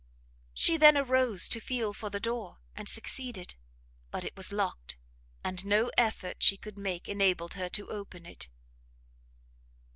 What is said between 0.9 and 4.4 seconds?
arose to feel for the door, and succeeded; but it